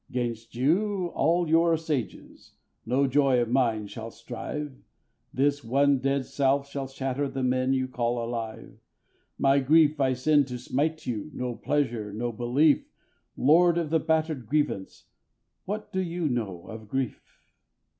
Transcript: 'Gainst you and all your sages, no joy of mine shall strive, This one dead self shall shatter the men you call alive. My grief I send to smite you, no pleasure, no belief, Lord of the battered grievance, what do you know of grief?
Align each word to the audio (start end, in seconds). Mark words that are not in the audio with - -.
'Gainst 0.11 0.55
you 0.55 1.09
and 1.09 1.09
all 1.11 1.47
your 1.47 1.77
sages, 1.77 2.55
no 2.87 3.05
joy 3.05 3.39
of 3.39 3.49
mine 3.49 3.85
shall 3.85 4.09
strive, 4.09 4.81
This 5.31 5.63
one 5.63 5.99
dead 5.99 6.25
self 6.25 6.67
shall 6.67 6.87
shatter 6.87 7.27
the 7.27 7.43
men 7.43 7.71
you 7.73 7.87
call 7.87 8.25
alive. 8.25 8.79
My 9.37 9.59
grief 9.59 9.99
I 10.01 10.13
send 10.13 10.47
to 10.47 10.57
smite 10.57 11.05
you, 11.05 11.29
no 11.35 11.53
pleasure, 11.53 12.11
no 12.11 12.31
belief, 12.31 12.89
Lord 13.37 13.77
of 13.77 13.91
the 13.91 13.99
battered 13.99 14.47
grievance, 14.47 15.05
what 15.65 15.93
do 15.93 16.01
you 16.01 16.27
know 16.27 16.65
of 16.65 16.87
grief? 16.87 17.39